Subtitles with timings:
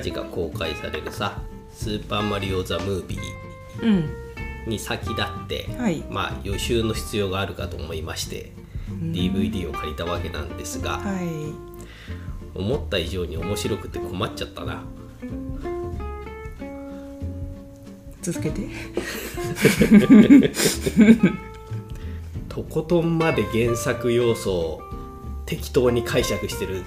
[0.00, 1.40] 近々公開されるさ
[1.72, 3.20] 「スーパーマリオ・ザ・ムービー
[3.82, 4.10] うん」
[4.66, 6.02] に先立って、はい。
[6.10, 8.52] まあ予習の必要があるかと思いまして
[8.88, 11.28] DVD を借りたわけなんですが、はい。
[12.54, 14.82] 思った以上に面白くて困っちゃったな。
[18.22, 18.62] 続けて。
[22.48, 24.82] とことんまで原作要素を
[25.44, 26.84] 適当に解釈してる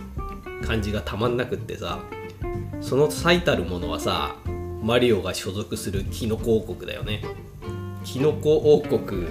[0.66, 2.00] 感じがたまんなくってさ
[2.82, 4.36] その最たるものはさ
[4.82, 7.22] マリオが所属するキノコ王国だよね。
[8.04, 9.28] キノコ王国。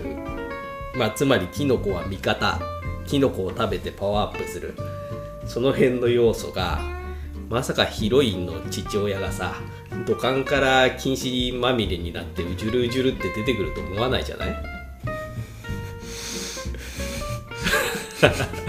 [0.95, 2.60] まあつまりキノコは味方。
[3.06, 4.74] キノコを食べてパワーアップする。
[5.46, 6.80] その辺の要素が
[7.48, 9.55] まさかヒロインの父親がさ
[10.05, 14.56] 土管から禁止まみれになってうじゅるうじゅるって出てくると思わないじゃない？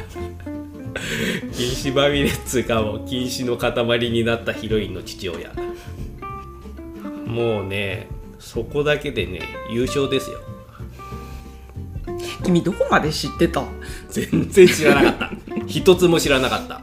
[1.58, 5.52] 禁止まみれっつうかもう禁止の塊になったヒロインの父親。
[7.26, 10.38] もうねそこだけでね優勝ですよ。
[12.44, 13.64] 君どこまで知ってた？
[14.10, 15.32] 全然知らなかった。
[15.66, 16.82] 一つも知らなかった。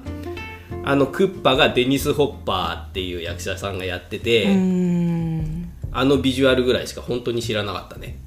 [0.82, 4.48] あのクッパがデニス・ホッパーっていう役者さんがやってて、
[5.92, 8.18] あのビジュアルぐらいしか本当に知らなかったね。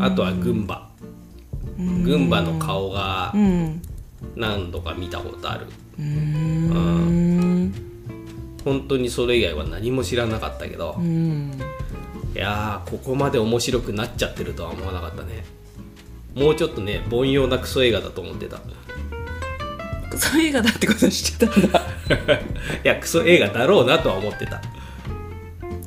[0.00, 0.88] あとはグンバ。
[1.76, 3.82] グンバの顔がうん
[4.36, 5.66] 何度か見たことある。
[5.98, 7.74] うーん。
[8.64, 11.52] 本当にそれ以外は何も知らなかったけど、うん。
[12.34, 15.44] いやーここまで面白くなっちゃってるとは思わなかったね。
[16.34, 18.56] もうちょっとね凡庸なクソ映画だと思ってた。
[18.56, 18.60] い
[20.16, 21.82] そういう映画だってこと知ってたんだ。
[22.82, 24.60] やクソ映画だろうなとは思ってた。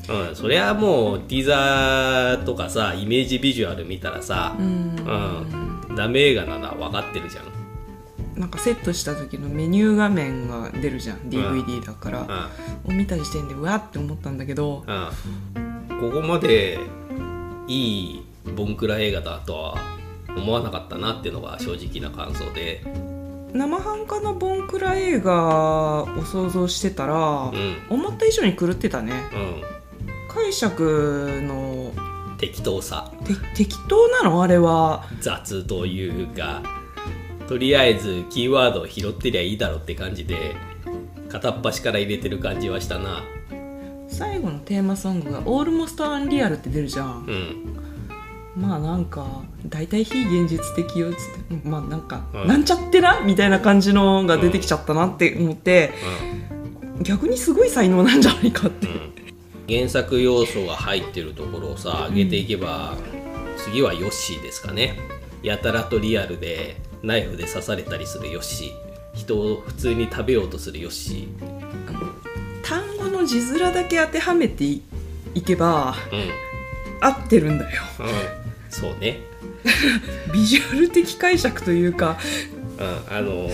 [0.09, 4.65] うんそりゃもうティザーとかさイメージビジュアル見たらさうん。
[4.65, 7.56] うんダメ映画なのは分かってるじゃん
[8.38, 12.49] なんかセットした時のメニュー画面が出るじゃん DVD だから、
[12.85, 14.83] を見た時点でうわって思ったんだけど。
[14.86, 14.92] う
[15.59, 16.80] ん、ここまで
[17.67, 18.23] いい
[18.55, 19.77] ボンクラ映画だとは
[20.30, 22.83] 思わなかったなっていうのが正直な感想で、
[23.53, 27.77] 生半可なボンクラ映画を想像してたら、うん。
[27.89, 29.14] 思った以上に狂ってたね。
[29.33, 31.92] う解釈の
[32.36, 33.11] ん、適当さ。
[33.26, 34.43] て適当なの？
[34.43, 35.08] あれは。
[35.21, 36.61] 雑というか
[37.47, 40.55] とりあえずキーワードを拾ってりゃいいだろうって感じで
[41.30, 43.23] 片っ端から入れてる感じはしたな。
[44.09, 47.25] 最後のテーマソングが「オールモストアンリアル」って出るじゃん。
[47.27, 48.61] うん。
[48.61, 52.47] まあなんか大体非現実的よっつってまあなんか、うん。
[52.47, 53.21] なんちゃってな？
[53.21, 55.91] みたいな感じのが出てきちゃったなって思って、
[57.02, 58.87] 逆にすごい才能なんじゃないかって、
[59.67, 62.95] 原作要素が入ってるところをさ上げていけば、
[63.58, 64.97] 次はヨッシーですかね。
[65.43, 68.87] やたらとリアルでナイフで刺されたりするヨッシー。
[69.17, 71.27] 人を普通に食べようとするヨッシ
[72.63, 74.81] 単語の字面だけ当てはめてい
[75.33, 76.30] いけばーうん、うん、
[77.02, 77.81] 合ってるんだよ。
[78.69, 79.19] そうね、
[80.33, 82.17] ビジュアル的解釈というか。
[82.80, 83.49] うん、あの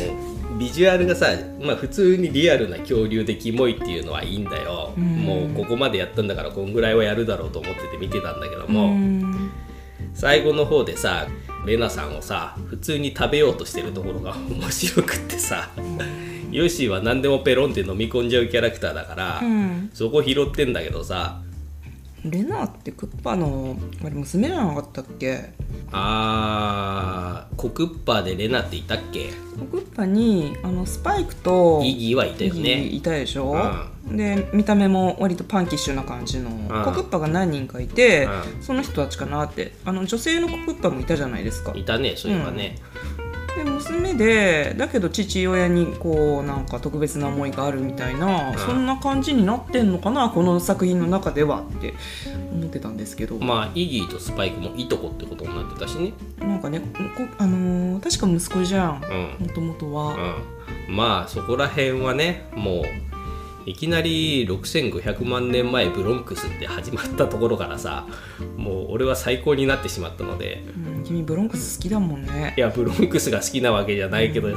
[0.60, 1.28] ビジュアルがさ、
[1.62, 5.04] まあ、普通にリアルな恐竜でキモいっていうのはいいんだよ、うん。
[5.04, 9.52] もうここまでやったんだからこんぐらいはやるだろうと思ってて見てたんだけども、うん。
[10.14, 11.28] 最後の方でさ
[11.66, 15.70] レナさんをさ普通に食べようとしてるところが 面白くってさ
[16.52, 19.90] ヨッシーは何でもペロンって飲み込んじゃうキャラクターだから、うん。
[19.94, 21.40] そこ拾ってんだけどさ
[22.26, 25.52] レナってクッパのあれ娘じゃなかったっけ？
[25.92, 29.30] あーコクッパーでレナっていたっけ？
[29.72, 33.54] クッパにあのスパイクとイギーはいたよイギねいたでしょ、
[34.06, 36.50] で見た目も割とパンキッシュな感じの
[36.84, 38.28] コクッパが何人かいて、
[38.60, 39.74] うその人たちかなって。
[39.86, 41.72] あの女性のコクッパもいたじゃないですか。
[41.76, 42.78] いたねそういえばね、
[43.56, 48.58] で娘でだけど父親にこうなんか特別な思いがあるみたいな、ん。
[48.58, 51.94] そんな感じになってんのかなこの作品の中ではって
[52.52, 56.14] 思ってたんですけど、まあイギーとスパイクもいとこってことになってたしね。
[56.40, 56.86] なんかねこ
[57.38, 59.02] あのー確か息子じゃん。
[59.40, 59.48] うん。
[59.48, 60.16] もともとは、
[60.88, 63.13] うん、まあそこら辺はねもう
[63.66, 68.06] いきなり6500万年前ブロンクスって始まったところからさ
[68.58, 70.64] もう俺は最高になってしまったので。
[70.76, 72.54] うん君ブロンクス好きだもんね。
[72.58, 74.48] いやブロンクスが好きなわけじゃないけど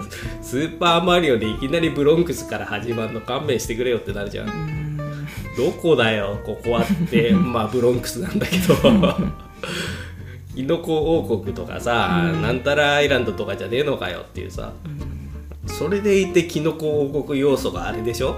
[0.43, 4.49] スーパーマリオでいきなりブロンクスから始まるの勘弁してくれよってなるじゃん。
[4.49, 4.97] うん。
[5.57, 8.75] どこだよここはって まあブロンクスなんだけど。
[10.55, 14.73] キノコ王国とかさ、なんたらアイランドとかじゃねえのかよっていうさ、
[15.67, 18.37] それでいてキノコ王国要素があれでしょ？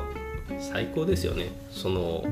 [0.59, 1.51] 最高ですよね。
[1.71, 2.25] その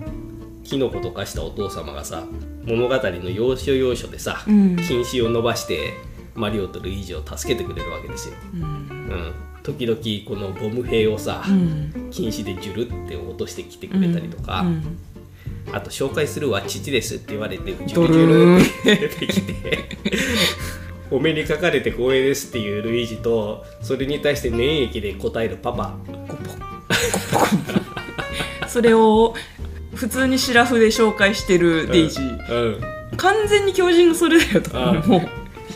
[0.65, 2.25] キノコと化したお父様がさ
[2.65, 4.77] 物語の要所要所でさ、うん。
[4.77, 5.95] 禁止を伸ばして
[6.35, 8.63] マリオとルイージを助けてくれるわけですよ、うん。
[8.63, 12.11] うん、時々このボム兵をさ、うん。
[12.11, 14.99] 禁止でジュルって落としてきてくれたりとか、うん。
[15.73, 19.85] あと紹介するは父ですって言われてジュドルルジュルって出てきて
[21.11, 25.95] お目にかかれて光栄ですっていうルイージとそれに対して粘液で答えるパパ
[28.77, 29.35] それを
[29.95, 32.75] 普通にシラフで紹介してるデイジー、
[33.11, 33.17] うん。
[33.17, 34.79] 完全に強靭それだよと。
[34.79, 35.21] あ思う。
[35.21, 35.31] 弾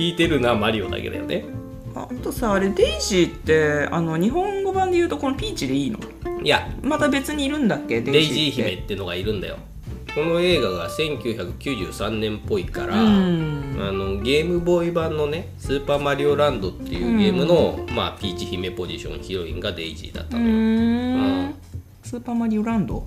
[0.08, 1.47] いてるのはマリオだけだよね。
[1.94, 5.99] あとさあれデイジーってあの日本語版で言うとこのピーチでいいの？
[6.43, 6.69] いや。
[6.82, 8.02] また別にいるんだっけ？
[8.02, 9.56] デイジーって姫ってのがいるんだよ。
[10.14, 13.79] この映画が1993年っぽいから、うん。
[13.81, 21.55] あのゲームボーイ版のね「スーパーマリオランド」っていうゲームの、まあ、ピーチ姫ポジションヒロインがデイジーだったうのよ、ーうんん
[22.10, 23.06] スーパーマリオランド。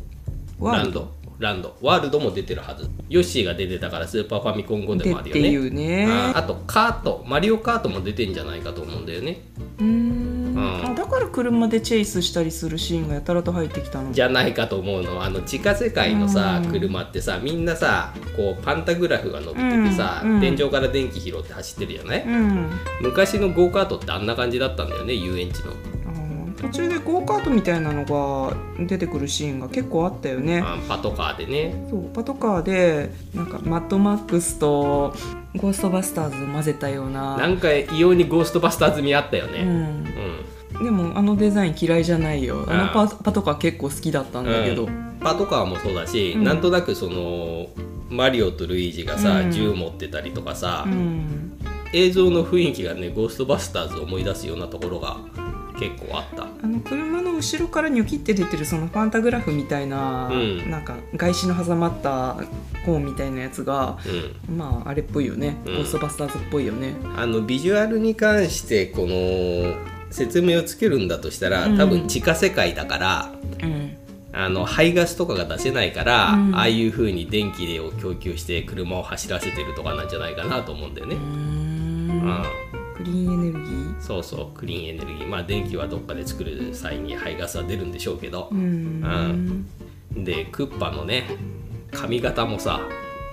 [0.58, 1.76] ワールドランド。
[1.76, 1.78] ランド。
[1.82, 2.90] ワールドも出てるはず。
[3.10, 5.50] ヨッシーが出てたからスーパーファミコン後ででもあるよね。
[5.50, 6.08] いうね。
[6.10, 7.22] ああとカート。
[7.28, 9.42] マリオカートも出てんじゃないかと思うんだよね。
[9.78, 10.96] うーん。
[10.96, 14.14] だから車でチェイスしたりするシーンがやたらと入ってきたの。
[14.14, 15.18] じゃないかと思うの。
[15.18, 16.72] はあの地下世界のさうん。
[16.72, 20.32] 車ってさみんなさこうパンタグラフが伸びててさ、うん。
[20.36, 20.40] うん。
[20.40, 22.72] 天井から電気拾って走ってるじゃない、うん。
[23.02, 25.74] 昔のゴーカートってあんな感じだったんだよね遊園地の
[26.64, 28.56] 途中でゴーカートみたいなのが
[28.86, 30.62] 出てくるシーンが結構あったよね。
[30.64, 31.88] あパトカーでね。
[31.90, 35.14] そうパトカーでなんかマッドマックスと
[35.58, 37.38] ゴーストバスターズを混ぜたような。
[37.38, 40.06] なんか異様にゴーストバスターズ味あったようねん、
[40.78, 42.66] うん、でもあのデザイン嫌いじゃないよ。
[42.68, 45.18] あのパあパトカー結構好きだったんだけど、うん。
[45.20, 46.44] パトカーもそうだし、うん。
[46.46, 47.68] なんとなくその
[48.10, 49.52] マリオとルイージがさ、うん。
[49.52, 51.60] 銃持ってたりとかさ、うん。
[51.94, 55.18] 映像の雰囲気がねゴーストバスターズを思い出すようなところが
[55.80, 56.44] 結構あった。
[56.44, 60.70] あの車の後ろからニョキって出てるそのパンタグラフみたいな、うん。
[60.70, 62.38] なんか外紙の挟まった
[62.86, 63.98] コーンみたいなやつが
[64.48, 64.58] うん。
[64.58, 65.76] まああれっぽいよね、うん。
[65.76, 66.94] ゴーストバスターズっぽいよね。
[67.16, 69.76] あのビジュアルに関してこの
[70.12, 71.78] 説明をつけるんだとしたらうん。
[71.78, 73.32] 多分地下世界だから、
[73.62, 73.98] うん。
[74.32, 76.56] あの排ガスとかが出せないから、うん。
[76.56, 81.16] ああいう風に電気を供給して車を走らせてるとかなんじゃないかなと思うんだよね。
[81.16, 82.44] うん。
[82.96, 85.28] クリーンエネルギーそうそうクリーンエネルギー。
[85.28, 88.50] まあ電気はどっかで作る際に排ガスは出るんでしょうけど。
[88.52, 89.66] う、ん。
[90.14, 91.24] でクッパのね
[91.92, 92.82] 髪型もさ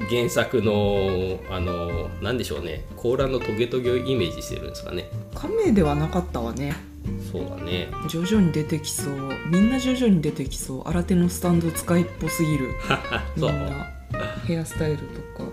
[0.09, 2.85] 原作のあのなんでしょうね。
[2.97, 5.11] 甲羅のトゲトゲをイメージしてるんですかね。
[5.35, 6.75] 亀ではなかったわね。
[7.33, 7.89] そうだね。
[8.09, 9.33] 徐々に出てきそう。
[9.51, 10.89] みんな徐々に出てきそう。
[10.89, 12.69] 新手のスタンド使いっぽすぎる。
[13.37, 13.53] そう。
[13.53, 13.91] な
[14.47, 15.51] ヘアスタイルとか。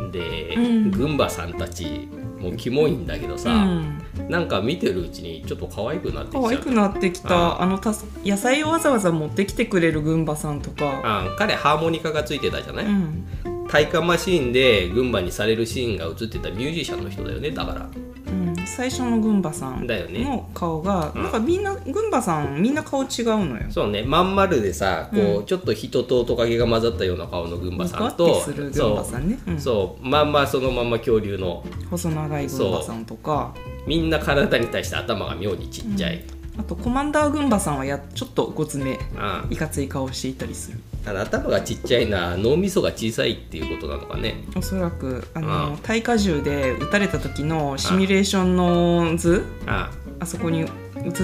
[0.00, 0.10] うん。
[0.10, 0.90] で、うん。
[0.90, 2.08] グンバさんたち
[2.40, 11.00] もキモいんだけどさ、うんなんか見てるうちにちょっと可愛くなってきちゃう可愛くなってきあたあのたす野菜をわざわざ持ってきてくれるグンバさんとか。
[11.04, 13.24] あ彼ハーモニカがついてたじゃない、うん。
[13.68, 17.88] 体感マシーンで群馬にされるシーンが映ってたミュージシャンの人だよねだから。
[18.26, 20.24] うん、最初のグンバさんだよね。
[20.24, 21.22] の顔が、うん。
[21.22, 23.08] なんかみんなグンバさんみんな顔違う
[23.44, 23.64] のよ。
[23.70, 24.02] そうね。
[24.02, 25.46] まん丸でさこう、うん。
[25.46, 29.38] ちょっと人とトカゲが混ざったような顔の群馬さんとするグンバさんね。
[29.46, 29.52] う。
[29.52, 29.60] ん。
[29.60, 30.06] そう。
[30.06, 31.64] まんまそのまんま恐竜の。
[31.90, 33.54] 細長いグンバさんとか
[33.86, 36.24] みんな体に対して頭が妙にちっちゃい、
[36.58, 40.78] あとコマンダーグンバさんはやちょっとごつめあいかつい顔していたりする。
[41.04, 44.44] あの頭がちっちゃいのは脳みそが小さいっていうことなのかね。
[44.54, 49.90] おそらくあうのん耐荷重で撃たれた時のシミュレーションの図あ
[50.20, 50.26] あ。
[50.26, 50.68] そこに映っ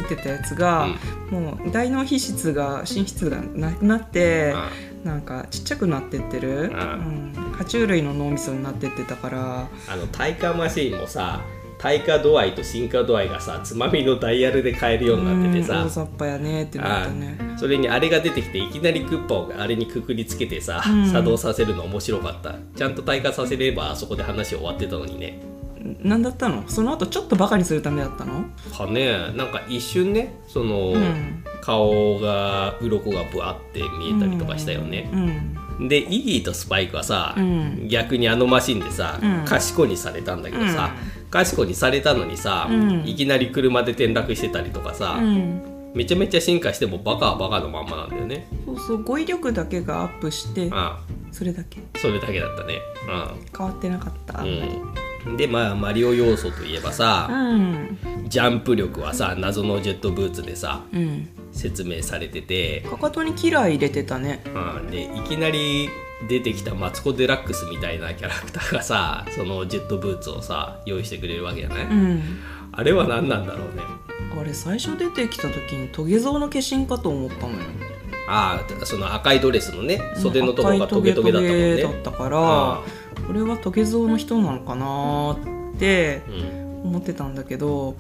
[0.09, 0.89] てたやつが、
[1.31, 4.71] もう大脳皮質が心室がなくなってあ
[5.05, 6.71] なんかちっちゃくなってってる、ううん。
[6.71, 9.69] ん、爬虫類の脳みそになってってたから。
[9.87, 11.43] あの耐火マシーンもさ
[11.79, 15.79] 耐火度合いと進化度合いがさつまみのダイヤルで変えるようになっててさ。
[15.79, 15.87] うん。
[15.87, 21.11] 大雑把やねってなったねそれにあれが出てきていきなりクッパをあれにくくりつけてさ、うん。
[21.11, 22.57] 作動させるの面白かった。
[22.77, 25.41] ちゃんと耐火させればあそこで話終わってたのにね。
[26.03, 26.65] 何だったの？
[26.69, 28.45] その後ちょっとバカにするためだったの？
[28.77, 29.33] かね。
[29.35, 31.45] なんか一瞬ねその、うん。
[31.61, 35.11] 顔が鱗がブワって見えたりとかしたよね、
[35.79, 35.89] うん。
[35.89, 37.89] でイギーとスパイクはさ、うん。
[37.89, 39.45] 逆にあのマシンでさ、うん。
[39.45, 40.95] 賢にされたんだけどさ、
[41.31, 43.07] 賢にされたのにさ、うん。
[43.07, 45.63] いきなり車で転落してたりとかさ、うん。
[45.95, 48.47] めちゃめちゃ進化してもバカはバカのまんまなんだよね。
[48.67, 51.01] そうそう語彙力だけがアップしてあ
[51.33, 51.81] それだけ。
[51.95, 52.79] あそれだけだったね。
[53.57, 54.43] 変わってなかった。
[54.43, 54.95] うん、
[55.37, 57.99] でまあマリオ要素といえばさ、うん。
[58.27, 61.29] ジャンプ力はさ謎のジェットブーツでさうん。
[61.53, 64.43] 説明されてて、かかとにキラー入れてたね。
[64.55, 65.89] うん、でいきなり
[66.29, 72.23] 出てきたマツコ・デラックスみたいなキャラクターがさそのジェットブーツをさ用意してくれるわけじゃない、うん。
[72.73, 73.83] あれは何なんだろうね。
[74.39, 77.59] あれ最初出てきた時にトゲゾウの化身かと思ったのよ。
[78.29, 81.83] ああその赤いドレスのね袖のところがトゲトゲだったもんね。
[81.83, 82.83] だったからあ
[83.29, 87.97] これはトゲゾウの人なのかなっってうん思ってたんだけど。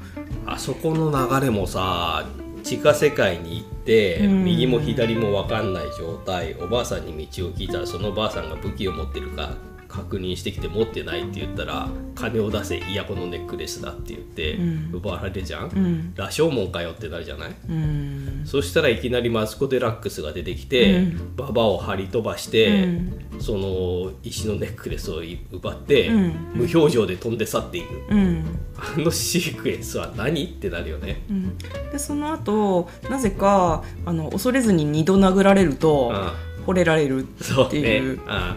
[0.47, 2.27] あそこの流れもさ
[2.63, 4.45] 地下世界に行って、うん。
[4.45, 9.57] 右も左も分かんない状態おばあさんに道を聞いたらそのばあさんが武器を持ってるか
[9.89, 14.91] 確認してきて持ってないって言ったら金を出せイヤコのネックレスだって言って、うん。
[14.93, 16.13] 奪われるじゃん、うん。
[16.15, 17.55] 羅生門かよってなるじゃない？
[17.69, 18.43] うん。
[18.45, 21.37] そしたらいきなりマスコ・デラックスが出てきて、うん。
[21.37, 23.41] ババアを張り飛ばして、うん。
[23.41, 26.33] その石のネックレスを奪って、うん。
[26.55, 27.87] 無表情で飛んで去っていく。
[28.11, 28.45] うん。
[28.77, 30.45] あのシークエンスは何？
[30.45, 31.23] ってなるよね。
[31.31, 31.59] うん。
[31.91, 36.35] でその後なぜかあの恐れずに二度殴られるとあ
[36.67, 37.67] 惚れられるそう。
[37.69, 37.97] ってね。
[37.97, 38.57] いうあ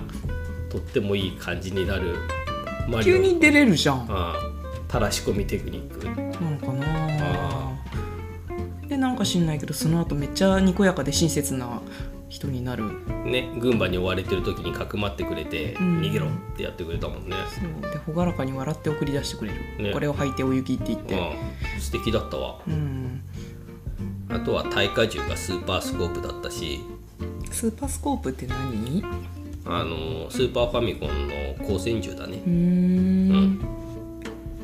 [0.72, 2.16] とってもいい感じになる
[2.88, 3.16] マリオ。
[3.16, 4.06] 急に出れるじゃん。
[4.10, 4.36] あ
[4.88, 6.06] たらし込みテクニック。
[6.06, 6.12] な
[6.50, 7.72] のかな
[8.88, 11.82] でなんか知んないけどその後めっちゃにこやかで親切な
[12.30, 12.84] 人になる。
[13.26, 16.02] ね群馬に追われてる時にかくまってくれて、うん。
[16.02, 17.92] 逃げろってやってくれたもんね、そう。
[17.92, 19.92] で朗らかに笑って送り出してくれる、ね。
[19.92, 21.16] これを履いてお行きって言って。
[21.76, 22.60] うん、素敵だったわ。
[22.68, 23.22] うん。
[24.30, 26.80] あとは耐荷重がスーパースコープだったし。
[27.52, 29.04] スーパースコープって何？
[29.66, 32.38] あのスーパーファミコンの光線銃だね。
[32.46, 33.60] うーん。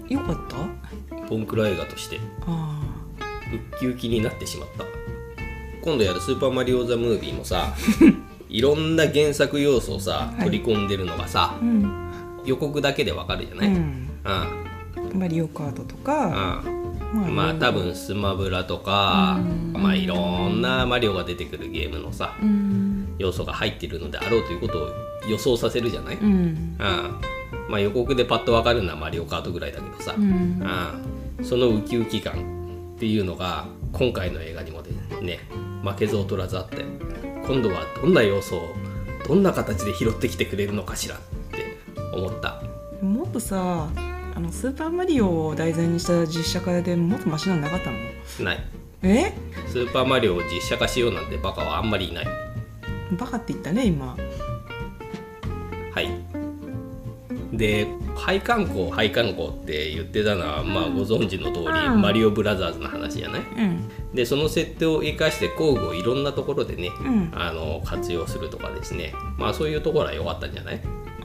[0.10, 1.28] よかった？
[1.30, 2.20] ボンクラ映画として。
[2.46, 2.82] あ
[3.52, 4.86] ウッキウキになってしまった。
[5.84, 7.74] 今度やる「スーパーマリオ・ザ・ムービー」もさ
[8.50, 10.44] いろんな原作要素をさはい。
[10.46, 12.10] 取り込んでるのがさ、あうん。
[12.46, 15.18] 予告だけでわかるじゃない、ううん。
[15.18, 16.62] んマリオカートとか
[17.14, 17.22] うん。
[17.36, 19.40] ままあ多分スマブラとか、
[19.74, 19.82] うん。
[19.82, 22.87] まあいろんなマリオが出てくるゲームのさうん
[23.18, 24.90] 要素が入っているのであろうということを
[25.30, 26.26] 予想させるじゃない、うん。
[26.26, 26.78] うん
[27.70, 30.24] まあ予告でパッとわかるのはマリオカートぐらいだけどさ、うん。
[30.24, 34.82] うんそのウキウキ感っていうのが今回の映画にも
[35.22, 35.40] ね
[35.84, 36.84] 負けず劣らずあって
[37.46, 38.76] 今度はどんな要素を
[39.28, 41.20] どんな形で拾ってきてくれるのかしらっ
[41.52, 41.78] て
[42.14, 42.62] 思った。
[43.02, 43.88] もっとさ
[44.36, 47.98] あのスーパーマリオを題材にした実写化でもっとマシなんなかったの？
[48.46, 48.64] ない。
[49.04, 49.34] え？
[49.68, 52.28] スーパーマリオを実写化しようなんてバカはあんまりいない
[53.12, 54.16] バカって言ったね今。
[55.94, 56.10] はい。
[57.54, 62.02] で配管工配管工って言ってたのは、まあご存知の通り、うん。
[62.02, 63.90] マリオブラザーズの話じゃないうん。
[64.14, 67.32] でその設定を生かして工具をいろんなところでね、うん。
[67.34, 69.14] あの活用するとかですね。
[69.38, 70.82] まあそういうところは良かったんじゃない？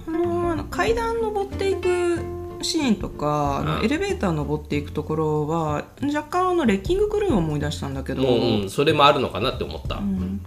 [0.06, 2.18] あの階段登っていく
[2.62, 10.40] シーンとかエレベーター登っていくところは若干あのレッキングクルーを思い出したんだけど、もう、うんそれもあるのかなって思った、ううんん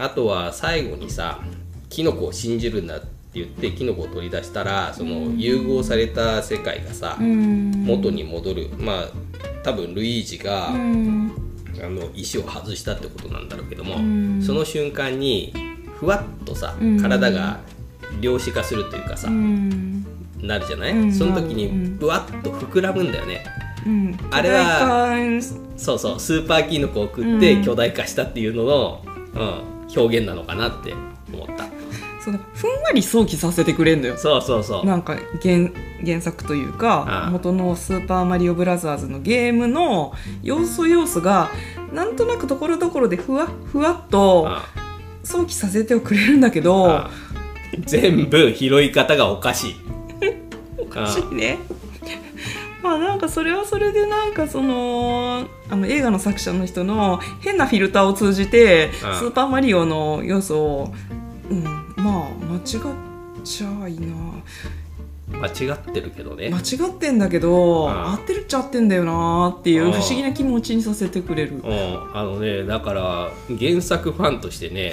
[0.00, 1.40] あとは最後にさ
[1.88, 7.70] キノコを信じるんだって言ってキノコを取り出したらその融合された世界がさ、うん。
[7.84, 8.70] 元に戻る。
[8.78, 9.04] まあ
[9.62, 11.32] 多分ルイージが、うん。
[11.82, 14.42] あの石を外したってことなんだろうけども、うん。
[14.42, 15.52] その瞬間に
[15.94, 17.00] ふわっとさうん。
[17.00, 17.60] 体が
[18.20, 20.04] 量子化するというかさ、うん。
[20.42, 21.12] なるじゃない、うん。
[21.12, 21.98] その時にうん。
[21.98, 23.44] ぶわっと膨らむんだよね。
[23.86, 24.18] うん。
[24.32, 25.20] あれは
[25.76, 27.64] そうそうスーパーキノコを食ってうん。
[27.64, 29.04] 巨大化したっていうのの、
[29.34, 30.94] うん表現なのかなって
[31.32, 31.66] 思った。
[32.20, 34.16] そうだふんわり想起させてくれんのよ。
[34.18, 34.84] そうそうそう。
[34.86, 35.70] なんか原
[36.04, 37.30] 原作というかああ。
[37.30, 41.50] 元の「スーパーマリオブラザーズ」のゲームの要素要素が
[41.92, 44.66] なんとなくところどころでふわふわっとあ
[45.24, 47.10] 想起させてくれるんだけどあ。
[47.78, 49.74] 全部拾い方がおかしい。
[50.78, 51.58] おかしいね。
[52.82, 60.94] まあなんかそれはそれでなんかそのあの映画の作者の人の変なフィルターを通じてスーパーマリオの要素を、
[61.50, 61.64] うん、
[61.96, 62.62] まあ間違っ
[63.44, 64.42] ちゃいな。
[65.32, 66.50] 間違ってるけどね。
[66.50, 71.60] 間違ってんだけど合ってるっちゃ合ってんだよなっていう不思議な気持ちにさせてくれる。
[71.62, 74.92] うん、あのねだから原作ファンとしてね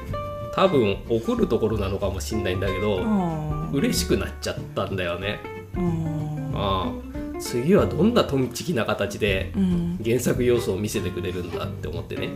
[0.54, 3.02] 多分怒るところなのかもしれないんだけど
[3.72, 5.40] 嬉しくなっちゃったんだよね。
[6.54, 9.52] あああ次はどんなとんちきな形で
[10.04, 12.28] 原作要素を見せてくれるんだって思ってね。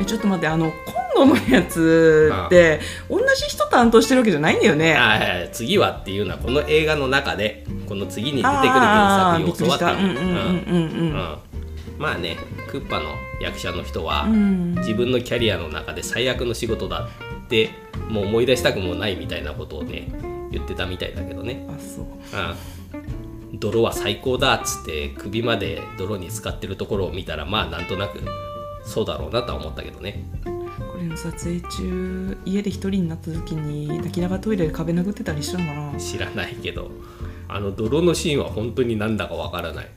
[0.00, 4.94] えちょっと待ってあの今度のやつって同じ人担当してるわけじゃないんだよね。
[4.94, 11.38] ああ次はっていうのはこの映画の中でこの次に出てくるあ原ー作要素は多んうんうんうんうん
[11.98, 13.10] まあねクッパの
[13.42, 14.74] 役者の人は、うん。
[14.76, 17.08] 自分のキャリアの中で最悪の仕事だ
[17.44, 17.70] って
[18.08, 20.08] もう思い出したくもないみたいなことをね
[20.50, 21.66] 言ってたみたいだけどね。
[21.68, 22.04] あそう。
[22.32, 22.79] ああ
[23.52, 28.20] 泥は最高だっつって首まで泥に浸かってるところを見たらまあなんとなく
[28.84, 30.24] そうだろうなとは思ったけどね。
[30.44, 35.98] これの撮影中家で一人になった時に泣きながらトイレで壁殴ってたりしたのかな？
[35.98, 36.90] 知らないけど
[37.48, 39.88] あの泥のシーンは本当になんだかわからない。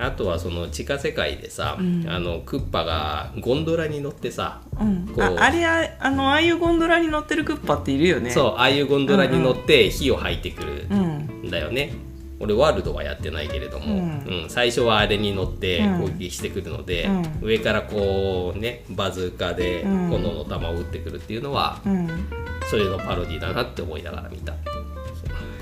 [0.00, 2.04] あとはその地下世界でさ、うん。
[2.08, 5.08] あのクッパがゴンドラに乗ってさ、うん。
[5.08, 8.30] こうああれああのああいうゴンドラに乗ってるクッパっているよね。
[8.30, 11.92] そうああいうゴンドラに乗って火を吐いてくるうんんだよね、
[12.40, 14.42] 俺ワールドはやってないけれども、うん。
[14.42, 14.50] うん。
[14.50, 16.00] 最初はあれに乗ってうん。
[16.02, 17.08] 攻撃してくるので、
[17.42, 20.08] う上からこうねバズーカでうん。
[20.08, 22.08] 炎の弾を撃ってくるっていうのは、うん。
[22.70, 24.54] それのパロディだなって思いながら見た。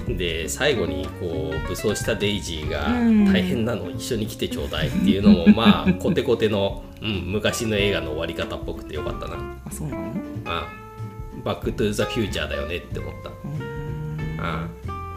[0.09, 3.33] で最後にこう武装したデイジーがうん。
[3.33, 9.37] 大変なの一緒に来てちょうだいっていうのも、 まあコテコテの、うん、昔の映画の終わり方っぽくてよかったな。
[9.65, 10.13] あそうなの？
[10.45, 10.69] あ
[11.45, 13.31] バック・トゥ・ザ・フューチャーだよねって思った。
[14.43, 14.69] あ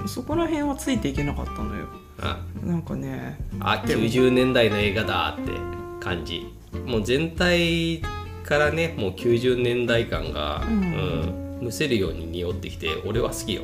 [0.08, 1.88] そこら辺はついていけなかったのよ。
[2.22, 2.40] あ。
[2.64, 3.40] なんかね。
[3.60, 5.52] あ90年代の映画だって
[6.00, 6.54] 感じ。
[6.86, 8.02] もう全体
[8.44, 10.82] からねもう90年代感が、うん。
[10.82, 13.64] うんむせるように匂ってきて俺は好きよ。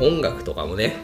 [0.00, 0.96] 音楽とかもね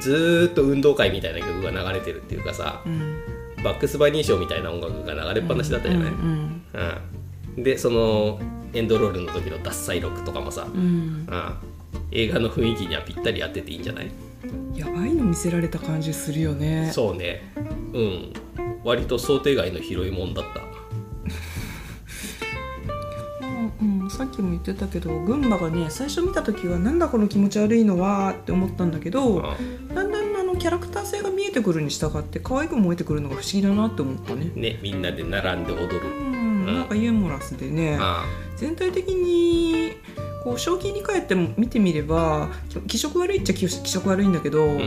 [0.00, 3.22] ずーっと運動会みたいな曲が流れてるっていうかさうん。
[3.62, 6.62] バックスバニー賞みたいな音楽が流れっぱなしだったじゃない、うんうん
[7.56, 7.62] うん。
[7.62, 8.40] でその
[8.74, 10.80] エンドロールの時の「ダッサイロック」とかもさ、うん。
[10.80, 11.54] うん
[12.12, 14.10] 映画の雰囲気にはぴったり合ってていいんじゃない？
[14.76, 16.90] やばいの見せられた感じするよね。
[16.92, 17.42] そうね。
[17.92, 18.32] うん。
[18.84, 20.60] 割と想定外の広いもんだった。
[23.80, 29.42] うんうん、さっきも言ってたけど群馬がね最初見た時はなんだこの気持ち悪いのはって思ったんだけど、う
[29.94, 34.46] だんだんあのキャラクター性が見えてくるに従って可愛く燃えてくるのが不思議だなって思ったね。
[34.46, 36.00] んねみんなで並んで踊る。
[36.08, 38.24] うん、なんかユーモラスでねあ
[38.56, 39.81] 全体的に
[40.42, 42.48] こう正気に帰っても見てみれば
[42.88, 44.78] 気色悪いっちゃ気気色悪いんだけど、あうん。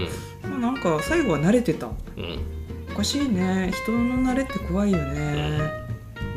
[0.44, 1.88] まあ、なんか最後は慣れてた。
[1.88, 2.40] うん。
[2.92, 3.72] おかしいね。
[3.74, 5.60] 人の慣れって怖いよね、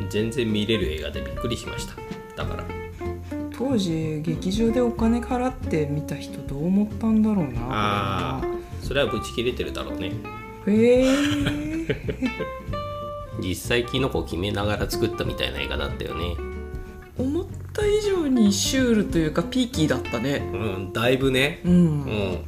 [0.09, 1.95] 全然見れる映画でびっくりしました。
[2.35, 2.63] だから。
[3.57, 7.61] 当時劇場でお金払って見た人どう思ったんだろうな。
[7.69, 8.43] ああ
[8.81, 10.13] それはブチ切れてるだろうね。
[10.65, 11.87] へえ。
[13.43, 16.35] 実際キノコを決めながら作ったみたいな映画だったよね
[17.89, 20.41] 以上にシュールというかピーキーだったね。
[20.53, 21.61] うんだいぶね。
[21.65, 22.45] うん、うん